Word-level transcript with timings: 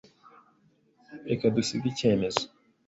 Reka 1.29 1.45
dusige 1.55 1.85
icyemezo. 1.91 2.43